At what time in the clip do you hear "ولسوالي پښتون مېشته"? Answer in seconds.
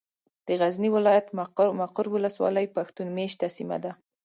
2.15-3.47